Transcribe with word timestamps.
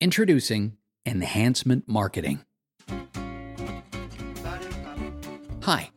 Introducing 0.00 0.76
Enhancement 1.04 1.88
Marketing. 1.88 2.44
Hi, 5.64 5.90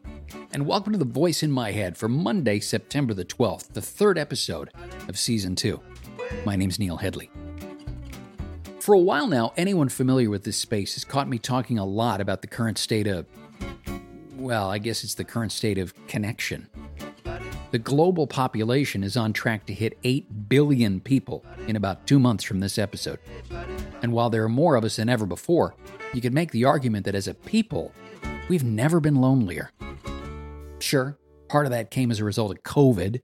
and 0.52 0.66
welcome 0.66 0.92
to 0.94 0.98
the 0.98 1.06
voice 1.06 1.44
in 1.44 1.52
my 1.52 1.72
head 1.72 1.96
for 2.00 2.10
Monday, 2.10 2.60
September 2.60 3.14
the 3.14 3.24
12th, 3.24 3.74
the 3.74 3.82
third 3.82 4.18
episode 4.18 4.72
of 5.08 5.20
season 5.20 5.56
two. 5.56 5.80
My 6.48 6.56
name's 6.56 6.80
Neil 6.80 6.98
Headley. 6.98 7.30
For 8.80 8.96
a 8.96 9.00
while 9.00 9.28
now, 9.28 9.54
anyone 9.56 9.90
familiar 9.90 10.32
with 10.32 10.46
this 10.46 10.58
space 10.58 10.96
has 10.96 11.06
caught 11.06 11.30
me 11.30 11.38
talking 11.38 11.78
a 11.78 11.86
lot 11.86 12.22
about 12.22 12.42
the 12.42 12.48
current 12.48 12.80
state 12.80 13.06
of, 13.06 13.28
well, 14.36 14.72
I 14.72 14.80
guess 14.80 15.04
it's 15.04 15.14
the 15.14 15.24
current 15.24 15.52
state 15.52 15.78
of 15.78 15.94
connection. 16.08 16.68
The 17.72 17.80
global 17.80 18.28
population 18.28 19.02
is 19.02 19.16
on 19.16 19.32
track 19.32 19.66
to 19.68 19.74
hit 19.74 19.98
8 20.04 20.50
billion 20.50 21.00
people 21.00 21.46
in 21.68 21.78
about 21.78 22.06
two 22.06 22.20
months 22.20 22.44
from 22.44 22.60
this 22.60 22.78
episode. 22.78 23.20
And 24.02 24.12
while 24.12 24.30
there 24.30 24.44
are 24.44 24.50
more 24.50 24.76
of 24.76 24.84
us 24.84 24.98
than 24.98 25.08
ever 25.08 25.26
before, 25.26 25.76
you 26.14 26.20
could 26.20 26.34
make 26.34 26.52
the 26.52 26.66
argument 26.66 27.06
that 27.06 27.16
as 27.16 27.30
a 27.30 27.34
people, 27.34 27.94
we've 28.50 28.66
never 28.66 29.00
been 29.00 29.16
lonelier. 29.16 29.72
Sure, 30.80 31.18
part 31.48 31.66
of 31.66 31.72
that 31.72 31.92
came 31.92 32.12
as 32.12 32.20
a 32.20 32.26
result 32.26 32.52
of 32.52 32.64
COVID 32.64 33.22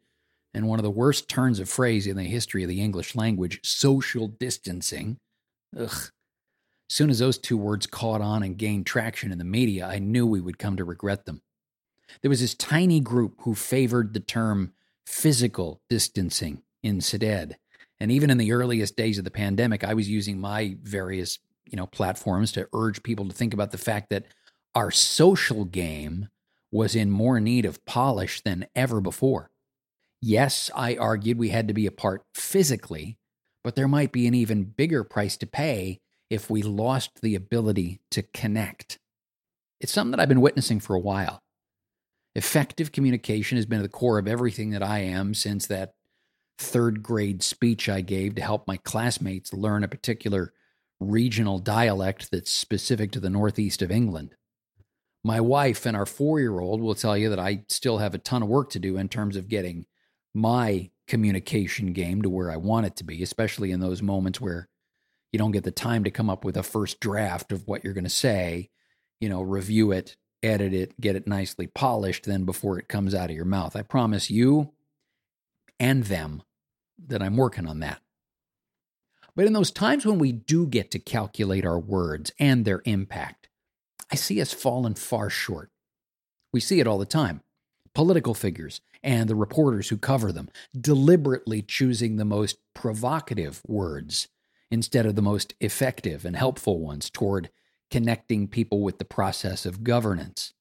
and 0.54 0.68
one 0.68 0.79
of 0.79 0.84
the 0.84 0.91
worst 0.91 1.27
turns 1.27 1.59
of 1.59 1.68
phrase 1.68 2.07
in 2.07 2.16
the 2.16 2.23
history 2.23 2.63
of 2.63 2.70
the 2.70 2.82
English 2.82 3.16
language, 3.16 3.59
social 3.63 4.29
distancing. 4.29 5.18
Ugh. 5.77 5.90
As 6.90 6.95
soon 6.95 7.09
as 7.09 7.20
those 7.20 7.38
two 7.38 7.57
words 7.57 7.85
caught 7.85 8.21
on 8.21 8.43
and 8.43 8.57
gained 8.57 8.85
traction 8.85 9.34
in 9.34 9.40
the 9.40 9.43
media, 9.43 9.85
I 9.85 9.99
knew 9.99 10.26
we 10.26 10.40
would 10.40 10.57
come 10.57 10.77
to 10.77 10.85
regret 10.85 11.26
them. 11.26 11.41
There 12.21 12.29
was 12.29 12.41
this 12.41 12.55
tiny 12.55 12.99
group 12.99 13.35
who 13.41 13.55
favored 13.55 14.13
the 14.13 14.20
term 14.20 14.73
physical 15.05 15.81
distancing 15.89 16.63
instead. 16.84 17.57
And 17.99 18.11
even 18.11 18.29
in 18.29 18.38
the 18.38 18.52
earliest 18.52 18.95
days 18.95 19.17
of 19.17 19.23
the 19.23 19.31
pandemic, 19.31 19.84
I 19.84 19.93
was 19.93 20.09
using 20.09 20.39
my 20.39 20.77
various, 20.84 21.39
you 21.65 21.75
know, 21.75 21.88
platforms 21.88 22.51
to 22.53 22.67
urge 22.73 23.03
people 23.03 23.27
to 23.27 23.34
think 23.34 23.53
about 23.53 23.71
the 23.71 23.77
fact 23.77 24.09
that 24.09 24.26
our 24.76 24.91
social 24.91 25.65
game 25.65 26.29
was 26.71 26.95
in 26.95 27.09
more 27.09 27.40
need 27.40 27.65
of 27.65 27.84
polish 27.85 28.41
than 28.41 28.67
ever 28.76 29.01
before. 29.01 29.49
Yes, 30.21 30.70
I 30.76 30.95
argued 30.95 31.37
we 31.37 31.49
had 31.49 31.67
to 31.67 31.73
be 31.73 31.85
apart 31.85 32.23
physically, 32.34 33.17
but 33.63 33.76
there 33.76 33.87
might 33.87 34.12
be 34.12 34.27
an 34.27 34.34
even 34.34 34.63
bigger 34.65 35.04
price 35.04 35.37
to 35.37 35.48
pay 35.48 35.99
if 36.29 36.49
we 36.49 36.62
lost 36.62 37.21
the 37.21 37.35
ability 37.35 38.01
to 38.12 38.21
connect. 38.21 38.99
It's 39.79 39.91
something 39.91 40.12
that 40.12 40.20
I've 40.20 40.29
been 40.29 40.41
witnessing 40.41 40.79
for 40.79 40.95
a 40.95 40.99
while. 40.99 41.41
Effective 42.38 42.91
communication 42.91 43.55
has 43.57 43.66
been 43.66 43.80
at 43.80 43.82
the 43.82 43.90
core 43.90 44.20
of 44.20 44.27
everything 44.27 44.70
that 44.70 44.84
I 44.84 44.99
am 44.99 45.34
since 45.34 45.66
that 45.66 45.96
third 46.60 47.02
grade 47.02 47.41
speech 47.41 47.90
I 47.90 48.02
gave 48.02 48.35
to 48.35 48.44
help 48.44 48.68
my 48.68 48.77
classmates 48.77 49.55
learn 49.55 49.84
a 49.84 49.88
particular 49.88 50.54
regional 50.99 51.57
dialect 51.57 52.29
that's 52.29 52.52
specific 52.52 53.12
to 53.13 53.20
the 53.20 53.32
northeast 53.32 53.82
of 53.82 53.90
England. 53.90 54.35
My 55.24 55.41
wife 55.41 55.88
and 55.88 55.98
our 55.98 56.05
four 56.05 56.40
year 56.40 56.60
old 56.60 56.79
will 56.79 56.94
tell 56.94 57.18
you 57.18 57.32
that 57.32 57.40
I 57.40 57.63
still 57.70 57.98
have 57.98 58.13
a 58.13 58.20
ton 58.20 58.44
of 58.44 58.49
work 58.49 58.70
to 58.70 58.79
do 58.79 58.98
in 58.98 59.10
terms 59.10 59.35
of 59.35 59.49
getting 59.49 59.88
my 60.35 60.91
communication 61.07 61.91
game 61.91 62.22
to 62.22 62.29
where 62.29 62.51
I 62.51 62.57
want 62.57 62.85
it 62.85 62.98
to 62.98 63.04
be, 63.04 63.24
especially 63.24 63.72
in 63.72 63.79
those 63.79 64.03
moments 64.03 64.40
where 64.40 64.69
you 65.31 65.40
don't 65.40 65.53
get 65.53 65.63
the 65.63 65.72
time 65.72 66.03
to 66.03 66.12
come 66.12 66.29
up 66.29 66.46
with 66.46 66.56
a 66.56 66.62
first 66.62 67.00
draft 67.00 67.51
of 67.51 67.68
what 67.68 67.84
you're 67.84 67.96
going 67.96 68.03
to 68.03 68.12
say, 68.12 68.69
you 69.19 69.28
know, 69.28 69.41
review 69.41 69.91
it, 69.91 70.16
edit 70.44 70.74
it, 70.74 71.00
get 71.00 71.16
it 71.16 71.28
nicely 71.28 71.68
polished 71.68 72.25
then 72.25 72.46
before 72.46 72.80
it 72.80 72.88
comes 72.88 73.13
out 73.13 73.30
of 73.30 73.35
your 73.35 73.46
mouth. 73.46 73.75
I 73.75 73.81
promise 73.81 74.30
you 74.30 74.74
and 75.79 76.03
them 76.06 76.44
that 77.07 77.22
I'm 77.22 77.38
working 77.38 77.68
on 77.68 77.79
that. 77.79 78.02
But 79.35 79.46
in 79.46 79.53
those 79.53 79.72
times 79.72 80.06
when 80.06 80.18
we 80.18 80.31
do 80.31 80.66
get 80.66 80.90
to 80.91 81.00
calculate 81.00 81.66
our 81.66 81.79
words 81.79 82.31
and 82.40 82.66
their 82.66 82.81
impact, 82.85 83.50
I 84.12 84.16
see 84.16 84.41
us 84.41 84.53
falling 84.53 84.96
far 84.96 85.29
short. 85.29 85.69
We 86.51 86.59
see 86.59 86.79
it 86.79 86.88
all 86.88 86.97
the 86.97 87.06
time. 87.06 87.41
Political 87.94 88.34
figures 88.34 88.81
and 89.03 89.29
the 89.29 89.35
reporters 89.35 89.90
who 89.90 89.97
cover 89.97 90.31
them 90.31 90.50
deliberately 90.79 91.61
choosing 91.61 92.16
the 92.16 92.25
most 92.25 92.57
provocative 92.73 93.61
words 93.67 94.28
instead 94.72 95.06
of 95.06 95.16
the 95.16 95.22
most 95.22 95.53
effective 95.59 96.25
and 96.25 96.35
helpful 96.35 96.79
ones 96.79 97.09
toward 97.09 97.50
connecting 97.89 98.47
people 98.47 98.81
with 98.81 98.97
the 98.97 99.05
process 99.05 99.65
of 99.65 99.83
governance. 99.83 100.53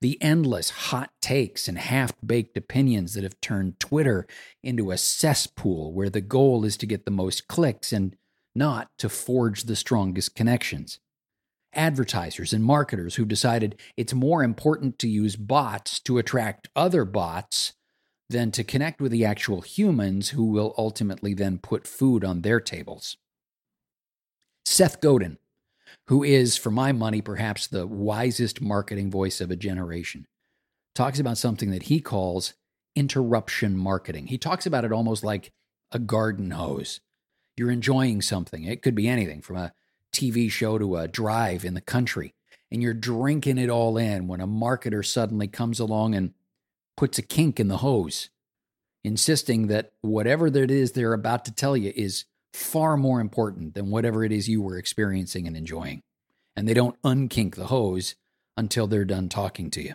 The 0.00 0.20
endless 0.22 0.70
hot 0.70 1.10
takes 1.20 1.68
and 1.68 1.78
half 1.78 2.12
baked 2.24 2.56
opinions 2.56 3.14
that 3.14 3.24
have 3.24 3.40
turned 3.40 3.78
Twitter 3.78 4.26
into 4.62 4.90
a 4.90 4.98
cesspool 4.98 5.92
where 5.92 6.10
the 6.10 6.20
goal 6.20 6.64
is 6.64 6.76
to 6.78 6.86
get 6.86 7.04
the 7.04 7.10
most 7.10 7.46
clicks 7.48 7.92
and 7.92 8.16
not 8.54 8.88
to 8.98 9.08
forge 9.08 9.64
the 9.64 9.76
strongest 9.76 10.34
connections. 10.34 10.98
Advertisers 11.74 12.54
and 12.54 12.64
marketers 12.64 13.16
who've 13.16 13.28
decided 13.28 13.78
it's 13.96 14.14
more 14.14 14.42
important 14.42 14.98
to 14.98 15.08
use 15.08 15.36
bots 15.36 16.00
to 16.00 16.16
attract 16.16 16.68
other 16.74 17.04
bots 17.04 17.74
than 18.30 18.50
to 18.50 18.64
connect 18.64 19.00
with 19.00 19.12
the 19.12 19.24
actual 19.24 19.60
humans 19.60 20.30
who 20.30 20.44
will 20.44 20.74
ultimately 20.78 21.34
then 21.34 21.58
put 21.58 21.86
food 21.86 22.24
on 22.24 22.40
their 22.40 22.60
tables. 22.60 23.18
Seth 24.64 25.00
Godin, 25.00 25.38
who 26.08 26.22
is, 26.22 26.56
for 26.56 26.70
my 26.70 26.92
money, 26.92 27.20
perhaps 27.20 27.66
the 27.66 27.86
wisest 27.86 28.60
marketing 28.60 29.10
voice 29.10 29.40
of 29.40 29.50
a 29.50 29.56
generation, 29.56 30.26
talks 30.94 31.18
about 31.18 31.38
something 31.38 31.70
that 31.70 31.84
he 31.84 32.00
calls 32.00 32.54
interruption 32.94 33.76
marketing. 33.76 34.28
He 34.28 34.38
talks 34.38 34.66
about 34.66 34.84
it 34.84 34.92
almost 34.92 35.24
like 35.24 35.52
a 35.92 35.98
garden 35.98 36.52
hose. 36.52 37.00
You're 37.56 37.70
enjoying 37.70 38.22
something, 38.22 38.64
it 38.64 38.82
could 38.82 38.94
be 38.94 39.08
anything 39.08 39.42
from 39.42 39.56
a 39.56 39.72
TV 40.12 40.50
show 40.50 40.78
to 40.78 40.96
a 40.96 41.08
drive 41.08 41.64
in 41.64 41.74
the 41.74 41.80
country, 41.80 42.34
and 42.70 42.82
you're 42.82 42.94
drinking 42.94 43.58
it 43.58 43.70
all 43.70 43.96
in 43.96 44.28
when 44.28 44.40
a 44.40 44.46
marketer 44.46 45.04
suddenly 45.04 45.48
comes 45.48 45.80
along 45.80 46.14
and 46.14 46.34
puts 46.96 47.18
a 47.18 47.22
kink 47.22 47.60
in 47.60 47.68
the 47.68 47.78
hose, 47.78 48.30
insisting 49.04 49.66
that 49.66 49.92
whatever 50.00 50.46
it 50.46 50.70
is 50.70 50.92
they're 50.92 51.12
about 51.12 51.44
to 51.44 51.52
tell 51.52 51.76
you 51.76 51.92
is 51.94 52.24
far 52.56 52.96
more 52.96 53.20
important 53.20 53.74
than 53.74 53.90
whatever 53.90 54.24
it 54.24 54.32
is 54.32 54.48
you 54.48 54.62
were 54.62 54.78
experiencing 54.78 55.46
and 55.46 55.56
enjoying. 55.56 56.02
And 56.56 56.66
they 56.66 56.74
don't 56.74 57.00
unkink 57.02 57.54
the 57.54 57.66
hose 57.66 58.14
until 58.56 58.86
they're 58.86 59.04
done 59.04 59.28
talking 59.28 59.70
to 59.72 59.82
you. 59.82 59.94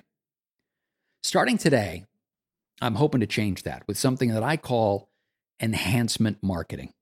Starting 1.23 1.57
today, 1.57 2.05
I'm 2.79 2.95
hoping 2.95 3.22
to 3.22 3.27
change 3.27 3.63
that 3.63 3.83
with 3.88 3.97
something 3.97 4.29
that 4.29 4.44
I 4.44 4.57
call 4.57 5.09
enhancement 5.59 6.38
marketing. 6.41 6.94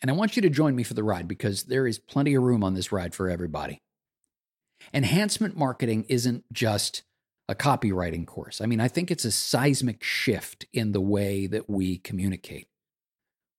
And 0.00 0.10
I 0.10 0.14
want 0.14 0.36
you 0.36 0.42
to 0.42 0.50
join 0.50 0.76
me 0.76 0.84
for 0.84 0.94
the 0.94 1.02
ride 1.02 1.26
because 1.26 1.64
there 1.64 1.86
is 1.86 1.98
plenty 1.98 2.34
of 2.34 2.44
room 2.44 2.62
on 2.62 2.74
this 2.74 2.92
ride 2.92 3.14
for 3.14 3.28
everybody. 3.28 3.82
Enhancement 4.94 5.56
marketing 5.56 6.06
isn't 6.08 6.44
just 6.52 7.02
a 7.48 7.56
copywriting 7.56 8.24
course. 8.24 8.60
I 8.60 8.66
mean, 8.66 8.80
I 8.80 8.86
think 8.86 9.10
it's 9.10 9.24
a 9.24 9.32
seismic 9.32 10.04
shift 10.04 10.66
in 10.72 10.92
the 10.92 11.00
way 11.00 11.48
that 11.48 11.68
we 11.68 11.98
communicate 11.98 12.68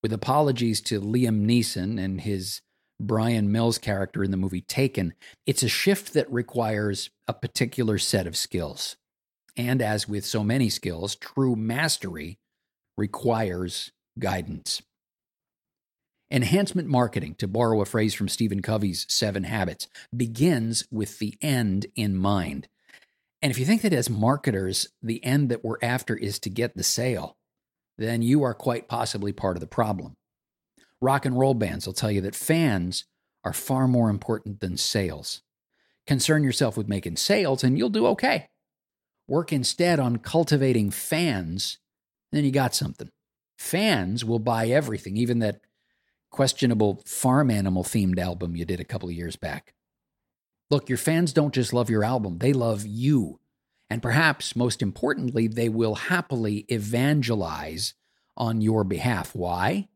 with 0.02 0.14
apologies 0.14 0.82
to 0.82 1.02
Liam 1.02 1.46
Neeson 1.46 2.04
and 2.04 2.22
his 2.22 2.62
Bryan 3.00 3.52
Mills 3.52 3.78
character 3.78 4.24
in 4.24 4.32
the 4.32 4.38
movie 4.38 4.62
Taken, 4.62 5.14
it's 5.46 5.64
a 5.64 5.70
shift 5.70 6.14
that 6.14 6.32
requires 6.32 7.10
a 7.28 7.34
particular 7.34 7.98
set 7.98 8.28
of 8.28 8.36
skills. 8.36 8.98
And 9.56 9.82
as 9.82 10.08
with 10.08 10.26
so 10.26 10.44
many 10.44 10.70
skills, 10.70 11.16
true 11.16 11.56
mastery 11.56 12.40
requires 12.98 13.92
guidance. 14.18 14.82
Enhancement 16.32 16.88
marketing, 16.88 17.36
to 17.40 17.48
borrow 17.48 17.82
a 17.82 17.86
phrase 17.86 18.14
from 18.14 18.28
Stephen 18.28 18.62
Covey's 18.62 19.06
Seven 19.10 19.46
Habits, 19.46 19.88
begins 20.16 20.86
with 20.92 21.18
the 21.18 21.36
end 21.42 21.88
in 21.96 22.16
mind. 22.16 22.68
And 23.42 23.52
if 23.52 23.58
you 23.58 23.66
think 23.66 23.82
that 23.82 23.94
as 23.94 24.10
marketers, 24.10 24.90
the 25.02 25.24
end 25.24 25.50
that 25.50 25.64
we're 25.64 25.78
after 25.82 26.16
is 26.16 26.38
to 26.40 26.50
get 26.50 26.76
the 26.76 26.84
sale, 26.84 27.38
then 28.00 28.22
you 28.22 28.44
are 28.44 28.54
quite 28.54 28.88
possibly 28.88 29.32
part 29.32 29.58
of 29.58 29.62
the 29.62 29.68
problem. 29.68 30.16
Rock 31.02 31.26
and 31.26 31.38
roll 31.38 31.54
bands 31.54 31.86
will 31.86 31.94
tell 31.94 32.12
you 32.12 32.22
that 32.22 32.36
fans 32.36 33.06
are 33.44 33.54
far 33.54 33.88
more 33.88 34.10
important 34.10 34.60
than 34.60 34.78
sales. 34.78 35.42
Concern 36.08 36.44
yourself 36.44 36.76
with 36.76 36.88
making 36.88 37.18
sales 37.18 37.64
and 37.64 37.78
you'll 37.78 37.90
do 37.90 38.06
okay. 38.08 38.48
Work 39.28 39.54
instead 39.54 40.00
on 40.00 40.18
cultivating 40.18 40.90
fans, 40.92 41.78
then 42.32 42.44
you 42.44 42.52
got 42.52 42.74
something. 42.74 43.10
Fans 43.58 44.26
will 44.26 44.40
buy 44.40 44.68
everything, 44.68 45.18
even 45.18 45.40
that 45.40 45.62
questionable 46.32 47.02
farm 47.06 47.52
animal 47.52 47.84
themed 47.84 48.20
album 48.20 48.56
you 48.56 48.66
did 48.66 48.80
a 48.80 48.86
couple 48.86 49.10
of 49.10 49.16
years 49.16 49.36
back. 49.36 49.74
Look, 50.70 50.90
your 50.90 50.98
fans 50.98 51.34
don't 51.34 51.54
just 51.54 51.74
love 51.74 51.90
your 51.90 52.04
album, 52.04 52.40
they 52.40 52.54
love 52.54 52.86
you. 52.86 53.40
And 53.90 54.02
perhaps 54.02 54.56
most 54.56 54.82
importantly, 54.82 55.48
they 55.48 55.68
will 55.68 55.96
happily 55.96 56.66
evangelize 56.70 57.96
on 58.40 58.62
your 58.62 58.84
behalf. 58.84 59.36
Why? 59.36 59.90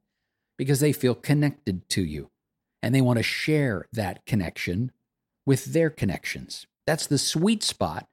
Because 0.57 0.81
they 0.81 0.93
feel 0.93 1.15
connected 1.15 1.87
to 1.89 2.03
you 2.03 2.29
and 2.81 2.93
they 2.93 3.01
want 3.01 3.17
to 3.17 3.23
share 3.23 3.87
that 3.93 4.25
connection 4.25 4.91
with 5.45 5.65
their 5.73 5.89
connections. 5.89 6.67
That's 6.85 7.07
the 7.07 7.17
sweet 7.17 7.63
spot 7.63 8.07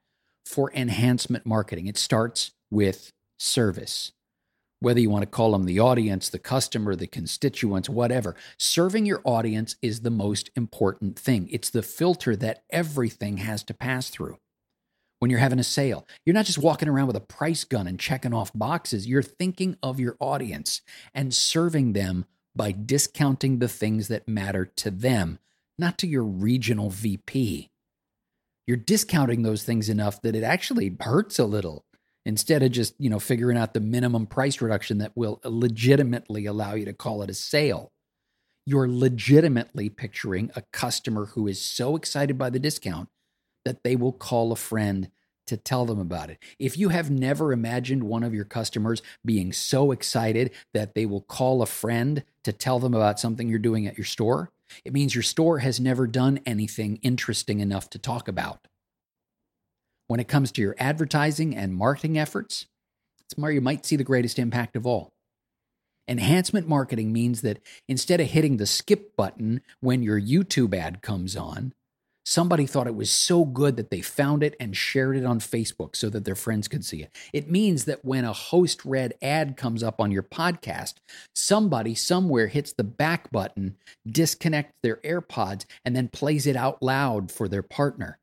for 0.46 0.72
enhancement 0.72 1.44
marketing. 1.44 1.86
It 1.88 1.98
starts 1.98 2.52
with 2.70 3.12
service. 3.38 4.12
whether 4.80 4.98
you 5.00 5.10
want 5.10 5.22
to 5.22 5.26
call 5.26 5.52
them 5.52 5.64
the 5.64 5.78
audience, 5.78 6.28
the 6.28 6.38
customer, 6.38 6.96
the 6.96 7.06
constituents, 7.06 7.88
whatever. 7.88 8.34
Serving 8.58 9.06
your 9.06 9.20
audience 9.24 9.76
is 9.82 10.00
the 10.00 10.10
most 10.10 10.50
important 10.56 11.18
thing. 11.18 11.48
It's 11.52 11.70
the 11.70 11.82
filter 11.82 12.34
that 12.36 12.64
everything 12.70 13.36
has 13.38 13.62
to 13.64 13.74
pass 13.74 14.08
through. 14.08 14.38
When 15.20 15.30
you're 15.30 15.38
having 15.38 15.58
a 15.58 15.64
sale, 15.64 16.08
you're 16.24 16.34
not 16.34 16.46
just 16.46 16.58
walking 16.58 16.88
around 16.88 17.06
with 17.06 17.16
a 17.16 17.20
price 17.20 17.64
gun 17.64 17.86
and 17.86 18.00
checking 18.00 18.32
off 18.32 18.50
boxes. 18.54 19.06
You're 19.06 19.22
thinking 19.22 19.76
of 19.82 20.00
your 20.00 20.16
audience 20.18 20.80
and 21.14 21.34
serving 21.34 21.92
them 21.92 22.24
by 22.56 22.72
discounting 22.72 23.58
the 23.58 23.68
things 23.68 24.08
that 24.08 24.26
matter 24.26 24.64
to 24.76 24.90
them, 24.90 25.38
not 25.78 25.98
to 25.98 26.06
your 26.06 26.24
regional 26.24 26.88
VP. 26.88 27.70
You're 28.66 28.78
discounting 28.78 29.42
those 29.42 29.62
things 29.62 29.90
enough 29.90 30.22
that 30.22 30.34
it 30.34 30.42
actually 30.42 30.96
hurts 30.98 31.38
a 31.38 31.44
little 31.44 31.84
instead 32.24 32.62
of 32.62 32.72
just, 32.72 32.94
you 32.98 33.10
know, 33.10 33.18
figuring 33.18 33.58
out 33.58 33.74
the 33.74 33.80
minimum 33.80 34.26
price 34.26 34.62
reduction 34.62 34.98
that 34.98 35.12
will 35.14 35.38
legitimately 35.44 36.46
allow 36.46 36.72
you 36.72 36.86
to 36.86 36.94
call 36.94 37.20
it 37.20 37.28
a 37.28 37.34
sale. 37.34 37.92
You're 38.64 38.88
legitimately 38.88 39.90
picturing 39.90 40.50
a 40.56 40.62
customer 40.72 41.26
who 41.26 41.46
is 41.46 41.60
so 41.60 41.94
excited 41.94 42.38
by 42.38 42.48
the 42.48 42.58
discount 42.58 43.10
that 43.64 43.82
they 43.84 43.96
will 43.96 44.12
call 44.12 44.52
a 44.52 44.56
friend 44.56 45.10
to 45.46 45.56
tell 45.56 45.84
them 45.84 45.98
about 45.98 46.30
it. 46.30 46.38
If 46.60 46.78
you 46.78 46.90
have 46.90 47.10
never 47.10 47.52
imagined 47.52 48.04
one 48.04 48.22
of 48.22 48.32
your 48.32 48.44
customers 48.44 49.02
being 49.24 49.52
so 49.52 49.90
excited 49.90 50.52
that 50.74 50.94
they 50.94 51.06
will 51.06 51.22
call 51.22 51.60
a 51.60 51.66
friend 51.66 52.22
to 52.44 52.52
tell 52.52 52.78
them 52.78 52.94
about 52.94 53.18
something 53.18 53.48
you're 53.48 53.58
doing 53.58 53.86
at 53.86 53.98
your 53.98 54.04
store, 54.04 54.50
it 54.84 54.92
means 54.92 55.14
your 55.14 55.22
store 55.22 55.58
has 55.58 55.80
never 55.80 56.06
done 56.06 56.38
anything 56.46 57.00
interesting 57.02 57.58
enough 57.58 57.90
to 57.90 57.98
talk 57.98 58.28
about. 58.28 58.68
When 60.06 60.20
it 60.20 60.28
comes 60.28 60.52
to 60.52 60.62
your 60.62 60.76
advertising 60.78 61.56
and 61.56 61.74
marketing 61.74 62.16
efforts, 62.16 62.66
it's 63.20 63.36
where 63.36 63.50
you 63.50 63.60
might 63.60 63.84
see 63.84 63.96
the 63.96 64.04
greatest 64.04 64.38
impact 64.38 64.76
of 64.76 64.86
all. 64.86 65.12
Enhancement 66.06 66.68
marketing 66.68 67.12
means 67.12 67.42
that 67.42 67.60
instead 67.88 68.20
of 68.20 68.28
hitting 68.28 68.56
the 68.56 68.66
skip 68.66 69.16
button 69.16 69.62
when 69.80 70.02
your 70.02 70.20
YouTube 70.20 70.74
ad 70.74 71.02
comes 71.02 71.36
on, 71.36 71.72
somebody 72.30 72.64
thought 72.64 72.86
it 72.86 72.94
was 72.94 73.10
so 73.10 73.44
good 73.44 73.76
that 73.76 73.90
they 73.90 74.00
found 74.00 74.44
it 74.44 74.54
and 74.60 74.76
shared 74.76 75.16
it 75.16 75.24
on 75.24 75.40
Facebook 75.40 75.96
so 75.96 76.08
that 76.08 76.24
their 76.24 76.36
friends 76.36 76.68
could 76.68 76.84
see 76.84 77.02
it. 77.02 77.10
It 77.32 77.50
means 77.50 77.86
that 77.86 78.04
when 78.04 78.24
a 78.24 78.32
host 78.32 78.84
read 78.84 79.14
ad 79.20 79.56
comes 79.56 79.82
up 79.82 80.00
on 80.00 80.12
your 80.12 80.22
podcast, 80.22 80.94
somebody 81.34 81.96
somewhere 81.96 82.46
hits 82.46 82.72
the 82.72 82.84
back 82.84 83.32
button, 83.32 83.76
disconnects 84.08 84.76
their 84.80 84.98
AirPods, 84.98 85.64
and 85.84 85.96
then 85.96 86.06
plays 86.06 86.46
it 86.46 86.54
out 86.54 86.80
loud 86.80 87.32
for 87.32 87.48
their 87.48 87.64
partner. 87.64 88.20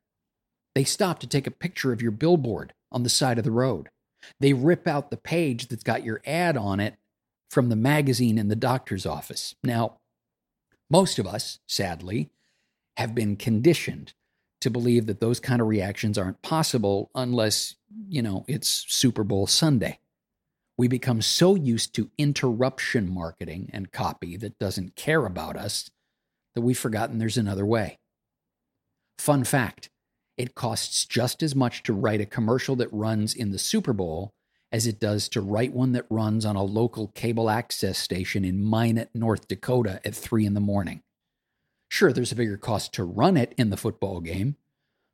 They 0.73 0.85
stop 0.85 1.19
to 1.19 1.27
take 1.27 1.45
a 1.45 1.51
picture 1.51 1.91
of 1.91 2.01
your 2.01 2.11
billboard 2.11 2.73
on 2.93 3.03
the 3.03 3.09
side 3.09 3.37
of 3.37 3.43
the 3.43 3.51
road. 3.51 3.89
They 4.39 4.53
rip 4.53 4.87
out 4.87 5.11
the 5.11 5.17
page 5.17 5.67
that's 5.67 5.83
got 5.83 6.05
your 6.05 6.21
ad 6.25 6.55
on 6.55 6.79
it 6.79 6.95
from 7.51 7.67
the 7.67 7.75
magazine 7.75 8.37
in 8.37 8.47
the 8.47 8.55
doctor's 8.55 9.05
office. 9.05 9.53
Now, 9.65 9.97
most 10.89 11.19
of 11.19 11.27
us, 11.27 11.59
sadly, 11.67 12.29
have 12.97 13.15
been 13.15 13.35
conditioned 13.35 14.13
to 14.59 14.69
believe 14.69 15.05
that 15.05 15.19
those 15.19 15.39
kind 15.39 15.61
of 15.61 15.67
reactions 15.67 16.17
aren't 16.17 16.41
possible 16.41 17.11
unless, 17.13 17.75
you 18.09 18.21
know, 18.21 18.43
it's 18.47 18.85
Super 18.87 19.23
Bowl 19.23 19.45
Sunday. 19.45 19.99
We 20.77 20.87
become 20.87 21.21
so 21.21 21.55
used 21.55 21.93
to 21.95 22.09
interruption 22.17 23.11
marketing 23.11 23.69
and 23.71 23.91
copy 23.91 24.35
that 24.37 24.59
doesn't 24.59 24.95
care 24.95 25.25
about 25.25 25.55
us 25.55 25.89
that 26.55 26.61
we've 26.61 26.77
forgotten 26.77 27.19
there's 27.19 27.37
another 27.37 27.65
way. 27.65 27.99
Fun 29.19 29.43
fact 29.43 29.89
it 30.37 30.53
costs 30.53 31.05
just 31.05 31.41
as 31.41 31.55
much 31.55 31.81
to 31.83 31.93
write 31.93 32.21
a 32.21 32.25
commercial 32.25 32.75
that 32.75 32.93
runs 32.93 33.33
in 33.33 33.51
the 33.51 33.57
Super 33.57 33.93
Bowl 33.93 34.33
as 34.71 34.85
it 34.85 34.99
does 34.99 35.29
to 35.29 35.41
write 35.41 35.73
one 35.73 35.93
that 35.93 36.05
runs 36.09 36.45
on 36.45 36.55
a 36.55 36.63
local 36.63 37.07
cable 37.09 37.49
access 37.49 37.97
station 37.97 38.43
in 38.45 38.63
Minot, 38.63 39.09
North 39.15 39.47
Dakota 39.47 39.99
at 40.05 40.13
3 40.13 40.45
in 40.45 40.53
the 40.53 40.59
morning. 40.59 41.01
Sure, 41.97 42.13
there's 42.13 42.31
a 42.31 42.35
bigger 42.35 42.57
cost 42.57 42.93
to 42.93 43.03
run 43.03 43.35
it 43.35 43.55
in 43.57 43.71
the 43.71 43.75
football 43.75 44.19
game. 44.19 44.55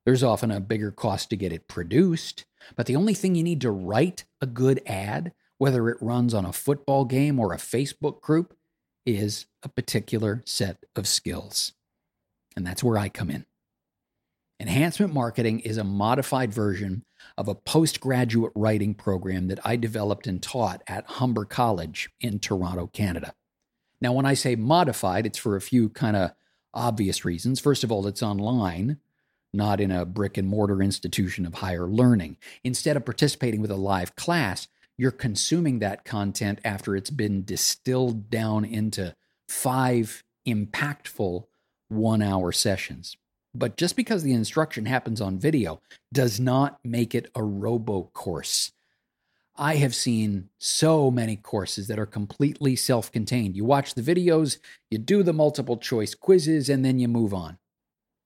There's 0.05 0.21
often 0.21 0.51
a 0.51 0.59
bigger 0.59 0.91
cost 0.91 1.29
to 1.29 1.37
get 1.37 1.53
it 1.53 1.69
produced. 1.69 2.43
But 2.75 2.87
the 2.87 2.97
only 2.97 3.13
thing 3.13 3.35
you 3.35 3.43
need 3.43 3.61
to 3.61 3.71
write 3.71 4.25
a 4.41 4.45
good 4.45 4.81
ad, 4.85 5.31
whether 5.57 5.87
it 5.87 6.01
runs 6.01 6.33
on 6.33 6.43
a 6.43 6.51
football 6.51 7.05
game 7.05 7.39
or 7.39 7.53
a 7.53 7.57
Facebook 7.57 8.19
group, 8.19 8.53
is 9.05 9.45
a 9.63 9.69
particular 9.69 10.43
set 10.45 10.83
of 10.93 11.07
skills. 11.07 11.71
And 12.57 12.67
that's 12.67 12.83
where 12.83 12.97
I 12.97 13.07
come 13.07 13.29
in. 13.29 13.45
Enhancement 14.59 15.13
marketing 15.13 15.61
is 15.61 15.77
a 15.77 15.85
modified 15.85 16.53
version 16.53 17.05
of 17.37 17.47
a 17.47 17.55
postgraduate 17.55 18.51
writing 18.55 18.93
program 18.93 19.47
that 19.47 19.65
I 19.65 19.77
developed 19.77 20.27
and 20.27 20.43
taught 20.43 20.83
at 20.87 21.05
Humber 21.11 21.45
College 21.45 22.09
in 22.19 22.39
Toronto, 22.39 22.87
Canada. 22.87 23.35
Now, 24.01 24.11
when 24.11 24.25
I 24.25 24.33
say 24.33 24.57
modified, 24.57 25.25
it's 25.25 25.39
for 25.39 25.55
a 25.55 25.61
few 25.61 25.87
kind 25.87 26.17
of 26.17 26.31
obvious 26.73 27.25
reasons. 27.25 27.59
First 27.59 27.83
of 27.83 27.91
all, 27.91 28.07
it's 28.07 28.23
online, 28.23 28.97
not 29.53 29.79
in 29.79 29.91
a 29.91 30.05
brick 30.05 30.37
and 30.37 30.47
mortar 30.47 30.81
institution 30.81 31.45
of 31.45 31.55
higher 31.55 31.87
learning. 31.87 32.37
Instead 32.63 32.97
of 32.97 33.05
participating 33.05 33.61
with 33.61 33.71
a 33.71 33.75
live 33.75 34.15
class, 34.15 34.67
you're 34.97 35.11
consuming 35.11 35.79
that 35.79 36.05
content 36.05 36.59
after 36.63 36.95
it's 36.95 37.09
been 37.09 37.43
distilled 37.43 38.29
down 38.29 38.65
into 38.65 39.15
five 39.47 40.23
impactful 40.47 41.45
one 41.89 42.21
hour 42.21 42.51
sessions. 42.51 43.17
But 43.55 43.77
just 43.77 43.95
because 43.95 44.23
the 44.23 44.33
instruction 44.33 44.85
happens 44.85 45.21
on 45.21 45.37
video 45.37 45.81
does 46.11 46.39
not 46.39 46.79
make 46.83 47.13
it 47.13 47.29
a 47.35 47.43
robo 47.43 48.09
course. 48.13 48.71
I 49.55 49.75
have 49.75 49.93
seen 49.93 50.49
so 50.57 51.11
many 51.11 51.35
courses 51.35 51.87
that 51.87 51.99
are 51.99 52.07
completely 52.07 52.75
self 52.75 53.11
contained. 53.11 53.55
You 53.55 53.65
watch 53.65 53.93
the 53.93 54.01
videos, 54.01 54.57
you 54.89 54.97
do 54.97 55.21
the 55.21 55.33
multiple 55.33 55.77
choice 55.77 56.15
quizzes, 56.15 56.69
and 56.69 56.83
then 56.83 56.99
you 56.99 57.07
move 57.07 57.33
on. 57.33 57.59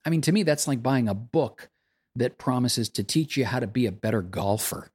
I 0.05 0.09
mean, 0.09 0.21
to 0.21 0.31
me, 0.31 0.43
that's 0.43 0.67
like 0.67 0.81
buying 0.81 1.09
a 1.09 1.13
book 1.13 1.69
that 2.15 2.37
promises 2.37 2.87
to 2.89 3.03
teach 3.03 3.35
you 3.35 3.45
how 3.45 3.59
to 3.59 3.67
be 3.67 3.85
a 3.85 3.91
better 3.91 4.21
golfer. 4.21 4.91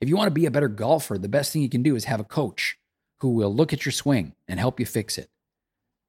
If 0.00 0.08
you 0.08 0.16
want 0.16 0.26
to 0.26 0.34
be 0.34 0.44
a 0.44 0.50
better 0.50 0.68
golfer, 0.68 1.16
the 1.16 1.28
best 1.28 1.52
thing 1.52 1.62
you 1.62 1.70
can 1.70 1.82
do 1.82 1.96
is 1.96 2.04
have 2.04 2.20
a 2.20 2.24
coach 2.24 2.76
who 3.20 3.30
will 3.30 3.54
look 3.54 3.72
at 3.72 3.86
your 3.86 3.92
swing 3.92 4.34
and 4.46 4.60
help 4.60 4.78
you 4.78 4.84
fix 4.84 5.16
it. 5.16 5.30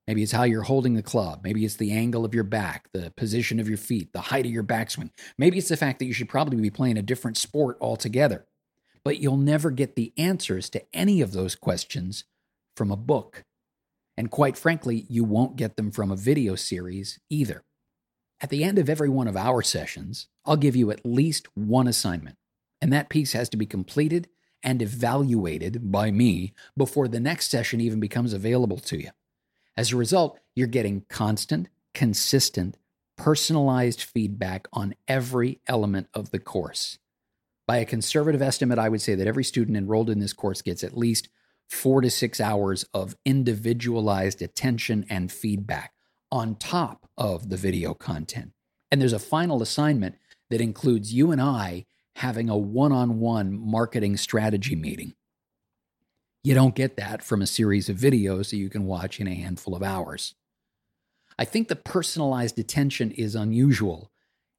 Maybe 0.05 0.21
it's 0.21 0.33
how 0.33 0.43
you're 0.43 0.63
holding 0.63 0.95
the 0.95 1.01
club. 1.01 1.41
Maybe 1.43 1.65
it's 1.65 1.77
the 1.77 1.93
angle 1.93 2.25
of 2.25 2.35
your 2.35 2.43
back, 2.43 2.89
the 2.91 3.11
position 3.15 3.59
of 3.59 3.69
your 3.69 3.77
feet, 3.77 4.11
the 4.11 4.21
height 4.21 4.45
of 4.45 4.51
your 4.51 4.63
backswing. 4.63 5.11
Maybe 5.37 5.57
it's 5.57 5.69
the 5.69 5.77
fact 5.77 5.99
that 5.99 6.05
you 6.05 6.13
should 6.13 6.29
probably 6.29 6.61
be 6.61 6.69
playing 6.69 6.97
a 6.97 7.01
different 7.01 7.37
sport 7.37 7.77
altogether. 7.79 8.45
But 9.05 9.19
you'll 9.19 9.37
never 9.37 9.71
get 9.71 9.95
the 9.95 10.11
answers 10.17 10.69
to 10.71 10.83
any 10.93 11.21
of 11.21 11.31
those 11.31 11.55
questions 11.55 12.25
from 12.75 12.91
a 12.91 12.97
book. 12.97 13.45
And 14.17 14.31
quite 14.31 14.57
frankly, 14.57 15.05
you 15.07 15.23
won't 15.23 15.55
get 15.55 15.77
them 15.77 15.91
from 15.91 16.11
a 16.11 16.17
video 16.17 16.55
series 16.55 17.19
either. 17.29 17.63
At 18.41 18.49
the 18.49 18.63
end 18.63 18.79
of 18.79 18.89
every 18.89 19.09
one 19.09 19.27
of 19.27 19.37
our 19.37 19.61
sessions, 19.61 20.27
I'll 20.43 20.57
give 20.57 20.75
you 20.75 20.91
at 20.91 21.05
least 21.05 21.47
one 21.55 21.87
assignment, 21.87 22.37
and 22.81 22.91
that 22.91 23.09
piece 23.09 23.31
has 23.33 23.47
to 23.49 23.57
be 23.57 23.65
completed 23.65 24.27
and 24.63 24.81
evaluated 24.81 25.91
by 25.91 26.11
me 26.11 26.53
before 26.75 27.07
the 27.07 27.19
next 27.19 27.49
session 27.49 27.79
even 27.79 27.99
becomes 27.99 28.33
available 28.33 28.77
to 28.79 28.99
you. 28.99 29.11
As 29.77 29.91
a 29.91 29.97
result, 29.97 30.39
you're 30.55 30.67
getting 30.67 31.05
constant, 31.09 31.69
consistent, 31.93 32.77
personalized 33.17 34.01
feedback 34.01 34.67
on 34.73 34.95
every 35.07 35.59
element 35.67 36.07
of 36.13 36.31
the 36.31 36.39
course. 36.39 36.97
By 37.67 37.77
a 37.77 37.85
conservative 37.85 38.41
estimate, 38.41 38.77
I 38.77 38.89
would 38.89 39.01
say 39.01 39.15
that 39.15 39.27
every 39.27 39.43
student 39.43 39.77
enrolled 39.77 40.09
in 40.09 40.19
this 40.19 40.33
course 40.33 40.61
gets 40.61 40.83
at 40.83 40.97
least 40.97 41.29
four 41.67 42.01
to 42.01 42.11
six 42.11 42.39
hours 42.39 42.85
of 42.93 43.15
individualized 43.25 44.41
attention 44.41 45.05
and 45.09 45.31
feedback 45.31 45.93
on 46.31 46.55
top 46.55 47.09
of 47.17 47.49
the 47.49 47.57
video 47.57 47.93
content. 47.93 48.51
And 48.91 49.01
there's 49.01 49.13
a 49.13 49.19
final 49.19 49.61
assignment 49.63 50.15
that 50.49 50.61
includes 50.61 51.13
you 51.13 51.31
and 51.31 51.41
I 51.41 51.85
having 52.17 52.49
a 52.49 52.57
one 52.57 52.91
on 52.91 53.19
one 53.19 53.57
marketing 53.59 54.17
strategy 54.17 54.75
meeting. 54.75 55.13
You 56.43 56.53
don't 56.53 56.75
get 56.75 56.97
that 56.97 57.23
from 57.23 57.41
a 57.41 57.47
series 57.47 57.89
of 57.89 57.97
videos 57.97 58.51
that 58.51 58.57
you 58.57 58.69
can 58.69 58.85
watch 58.85 59.19
in 59.19 59.27
a 59.27 59.33
handful 59.33 59.75
of 59.75 59.81
hours. 59.81 60.35
I 61.39 61.45
think 61.45 61.67
the 61.67 61.75
personalized 61.75 62.59
attention 62.59 63.11
is 63.11 63.35
unusual 63.35 64.11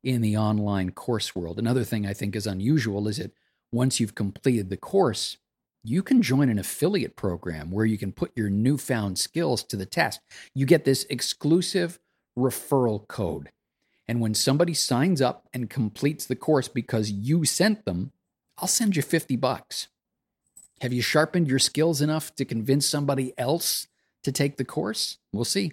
in 0.07 0.23
the 0.23 0.37
online 0.37 0.93
course 0.93 1.35
world. 1.35 1.59
Another 1.59 1.83
thing 1.83 2.07
I 2.07 2.15
think 2.15 2.37
is 2.37 2.47
unusual 2.47 3.09
is 3.09 3.17
that 3.17 3.33
once 3.73 3.99
you've 3.99 4.15
completed 4.15 4.71
the 4.71 4.77
course, 4.77 5.37
you 5.83 6.01
can 6.01 6.23
join 6.23 6.49
an 6.49 6.61
affiliate 6.61 7.17
program 7.17 7.73
where 7.73 7.85
you 7.85 7.99
can 7.99 8.13
put 8.13 8.31
your 8.37 8.49
newfound 8.49 9.19
skills 9.19 9.65
to 9.65 9.77
the 9.77 9.85
test. 9.85 10.21
You 10.55 10.65
get 10.65 10.85
this 10.85 11.05
exclusive 11.11 11.99
referral 12.39 13.09
code. 13.09 13.51
And 14.07 14.21
when 14.21 14.35
somebody 14.35 14.75
signs 14.75 15.21
up 15.21 15.49
and 15.53 15.69
completes 15.69 16.25
the 16.25 16.37
course 16.37 16.69
because 16.69 17.11
you 17.11 17.45
sent 17.45 17.85
them, 17.85 18.13
I'll 18.59 18.69
send 18.69 18.95
you 18.95 19.03
50 19.03 19.35
bucks. 19.35 19.89
Have 20.83 20.93
you 20.93 21.03
sharpened 21.03 21.49
your 21.49 21.59
skills 21.59 22.01
enough 22.01 22.33
to 22.37 22.45
convince 22.45 22.87
somebody 22.87 23.35
else 23.37 23.89
to 24.23 24.31
take 24.31 24.57
the 24.57 24.65
course? 24.65 25.19
We'll 25.33 25.45
see. 25.45 25.73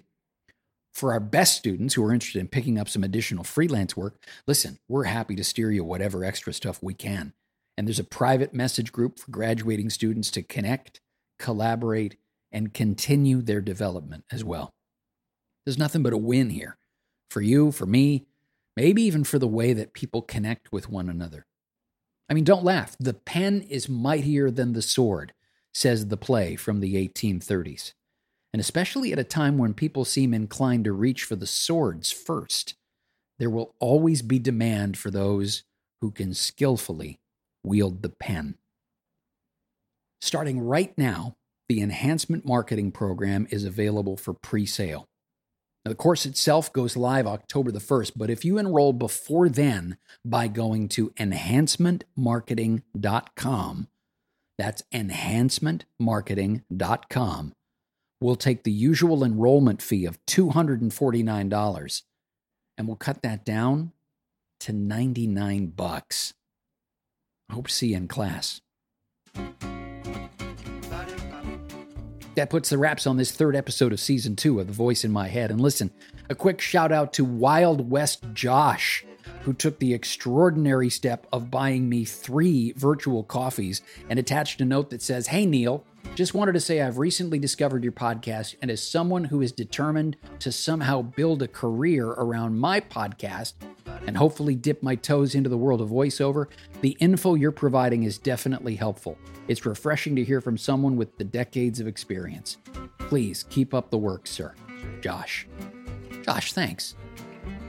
For 0.93 1.11
our 1.11 1.19
best 1.19 1.57
students 1.57 1.95
who 1.95 2.03
are 2.05 2.13
interested 2.13 2.39
in 2.39 2.47
picking 2.47 2.77
up 2.77 2.87
some 2.87 3.03
additional 3.03 3.43
freelance 3.43 3.97
work, 3.97 4.23
listen, 4.47 4.77
we're 4.87 5.05
happy 5.05 5.35
to 5.35 5.43
steer 5.43 5.71
you 5.71 5.83
whatever 5.83 6.23
extra 6.23 6.53
stuff 6.53 6.81
we 6.81 6.93
can. 6.93 7.33
And 7.77 7.87
there's 7.87 7.99
a 7.99 8.03
private 8.03 8.53
message 8.53 8.91
group 8.91 9.19
for 9.19 9.31
graduating 9.31 9.89
students 9.89 10.29
to 10.31 10.43
connect 10.43 11.01
collaborate, 11.43 12.15
and 12.53 12.73
continue 12.73 13.41
their 13.41 13.59
development 13.59 14.23
as 14.31 14.43
well. 14.43 14.73
There's 15.65 15.77
nothing 15.77 16.03
but 16.03 16.13
a 16.13 16.17
win 16.17 16.51
here 16.51 16.77
for 17.29 17.41
you, 17.41 17.71
for 17.71 17.85
me, 17.85 18.27
maybe 18.77 19.01
even 19.03 19.23
for 19.23 19.39
the 19.39 19.47
way 19.47 19.73
that 19.73 19.93
people 19.93 20.21
connect 20.21 20.71
with 20.71 20.89
one 20.89 21.09
another. 21.09 21.45
I 22.29 22.33
mean, 22.33 22.45
don't 22.45 22.63
laugh. 22.63 22.95
The 22.99 23.13
pen 23.13 23.61
is 23.63 23.89
mightier 23.89 24.49
than 24.51 24.73
the 24.73 24.81
sword, 24.81 25.33
says 25.73 26.07
the 26.07 26.17
play 26.17 26.55
from 26.55 26.79
the 26.79 26.95
1830s. 26.95 27.93
And 28.53 28.59
especially 28.59 29.11
at 29.11 29.19
a 29.19 29.23
time 29.23 29.57
when 29.57 29.73
people 29.73 30.05
seem 30.05 30.33
inclined 30.33 30.85
to 30.85 30.93
reach 30.93 31.23
for 31.23 31.35
the 31.35 31.47
swords 31.47 32.11
first, 32.11 32.75
there 33.39 33.49
will 33.49 33.73
always 33.79 34.21
be 34.21 34.39
demand 34.39 34.97
for 34.97 35.09
those 35.09 35.63
who 36.01 36.11
can 36.11 36.33
skillfully 36.33 37.19
wield 37.63 38.03
the 38.03 38.09
pen. 38.09 38.55
Starting 40.21 40.61
right 40.61 40.95
now, 40.97 41.35
the 41.67 41.81
Enhancement 41.81 42.45
Marketing 42.45 42.91
Program 42.91 43.47
is 43.49 43.65
available 43.65 44.15
for 44.15 44.33
pre 44.33 44.65
sale. 44.65 45.07
The 45.85 45.95
course 45.95 46.25
itself 46.25 46.71
goes 46.71 46.95
live 46.95 47.27
October 47.27 47.69
the 47.71 47.79
1st, 47.79 48.13
but 48.15 48.29
if 48.29 48.45
you 48.45 48.57
enroll 48.57 48.93
before 48.93 49.49
then 49.49 49.97
by 50.23 50.47
going 50.47 50.87
to 50.89 51.09
enhancementmarketing.com, 51.11 53.87
that's 54.57 54.83
enhancementmarketing.com, 54.93 57.53
we'll 58.23 58.35
take 58.35 58.63
the 58.63 58.71
usual 58.71 59.23
enrollment 59.23 59.81
fee 59.81 60.05
of 60.05 60.23
$249 60.25 62.01
and 62.77 62.87
we'll 62.87 62.95
cut 62.95 63.21
that 63.21 63.43
down 63.45 63.91
to 64.61 64.71
99 64.71 65.67
bucks. 65.67 66.33
Hope 67.51 67.67
to 67.67 67.73
see 67.73 67.87
you 67.87 67.97
in 67.97 68.07
class. 68.07 68.61
That 72.35 72.49
puts 72.49 72.69
the 72.69 72.77
wraps 72.77 73.05
on 73.05 73.17
this 73.17 73.31
third 73.31 73.55
episode 73.55 73.91
of 73.91 73.99
season 73.99 74.35
two 74.35 74.59
of 74.59 74.67
The 74.67 74.73
Voice 74.73 75.03
in 75.03 75.11
My 75.11 75.27
Head. 75.27 75.51
And 75.51 75.61
listen, 75.61 75.91
a 76.29 76.35
quick 76.35 76.61
shout 76.61 76.91
out 76.91 77.13
to 77.13 77.25
Wild 77.25 77.91
West 77.91 78.23
Josh, 78.33 79.05
who 79.41 79.53
took 79.53 79.77
the 79.77 79.93
extraordinary 79.93 80.89
step 80.89 81.27
of 81.31 81.51
buying 81.51 81.89
me 81.89 82.05
three 82.05 82.71
virtual 82.71 83.23
coffees 83.23 83.81
and 84.09 84.17
attached 84.17 84.61
a 84.61 84.65
note 84.65 84.89
that 84.89 85.01
says, 85.01 85.27
Hey, 85.27 85.45
Neil, 85.45 85.83
just 86.15 86.35
wanted 86.35 86.53
to 86.53 86.59
say 86.59 86.79
I've 86.79 86.99
recently 86.99 87.39
discovered 87.39 87.83
your 87.83 87.91
podcast, 87.91 88.55
and 88.61 88.69
as 88.69 88.87
someone 88.87 89.23
who 89.23 89.41
is 89.41 89.51
determined 89.51 90.15
to 90.39 90.51
somehow 90.51 91.01
build 91.01 91.41
a 91.41 91.47
career 91.47 92.07
around 92.07 92.59
my 92.59 92.79
podcast 92.79 93.53
and 94.05 94.15
hopefully 94.15 94.53
dip 94.53 94.83
my 94.83 94.95
toes 94.95 95.33
into 95.33 95.49
the 95.49 95.57
world 95.57 95.81
of 95.81 95.89
voiceover, 95.89 96.47
the 96.81 96.95
info 96.99 97.33
you're 97.33 97.51
providing 97.51 98.03
is 98.03 98.19
definitely 98.19 98.75
helpful. 98.75 99.17
It's 99.47 99.65
refreshing 99.65 100.15
to 100.15 100.23
hear 100.23 100.39
from 100.39 100.57
someone 100.57 100.97
with 100.97 101.17
the 101.17 101.23
decades 101.23 101.79
of 101.79 101.87
experience. 101.87 102.57
Please 102.99 103.43
keep 103.49 103.73
up 103.73 103.89
the 103.89 103.97
work, 103.97 104.27
sir. 104.27 104.53
Josh. 105.01 105.47
Josh, 106.23 106.53
thanks. 106.53 106.95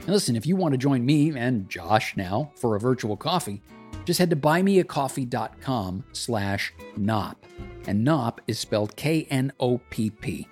And 0.01 0.09
listen, 0.09 0.35
if 0.35 0.45
you 0.45 0.55
want 0.55 0.73
to 0.73 0.77
join 0.77 1.03
me 1.03 1.35
and 1.35 1.67
Josh 1.67 2.15
now 2.15 2.51
for 2.55 2.75
a 2.75 2.79
virtual 2.79 3.17
coffee, 3.17 3.63
just 4.05 4.19
head 4.19 4.29
to 4.29 4.35
buymeacoffee.com 4.35 6.03
slash 6.13 6.73
Knopp. 6.95 7.43
And 7.87 8.03
Knopp 8.03 8.41
is 8.47 8.59
spelled 8.59 8.95
K-N-O-P-P. 8.95 10.47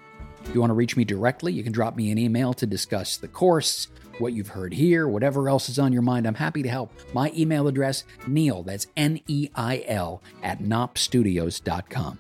If 0.46 0.54
you 0.54 0.60
want 0.60 0.70
to 0.72 0.76
reach 0.76 0.98
me 0.98 1.06
directly, 1.06 1.54
you 1.54 1.64
can 1.64 1.72
drop 1.72 1.96
me 1.96 2.12
an 2.12 2.18
email 2.18 2.54
to 2.54 2.68
discuss 2.68 3.18
the 3.18 3.28
course, 3.28 3.88
what 4.20 4.34
you've 4.34 4.50
heard 4.50 4.74
here, 4.74 5.08
whatever 5.08 5.50
else 5.50 5.70
is 5.70 5.80
on 5.80 5.94
your 5.94 6.02
mind. 6.02 6.28
I'm 6.28 6.36
happy 6.36 6.62
to 6.64 6.70
help. 6.70 6.92
My 7.14 7.32
email 7.36 7.68
address, 7.68 8.04
Neil, 8.28 8.62
that's 8.64 8.88
N-E-I-L, 8.98 10.22
at 10.44 10.60
knoppstudios.com. 10.60 12.20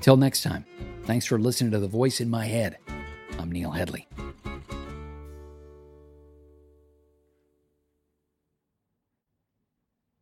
Till 0.00 0.16
next 0.16 0.42
time, 0.42 0.64
thanks 1.04 1.24
for 1.26 1.38
listening 1.38 1.70
to 1.70 1.78
The 1.78 1.88
Voice 1.88 2.20
in 2.20 2.28
My 2.28 2.46
Head. 2.46 2.78
I'm 3.38 3.50
Neil 3.50 3.70
Headley. 3.70 4.06